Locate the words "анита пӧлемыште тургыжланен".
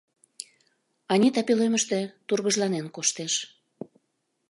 1.13-2.85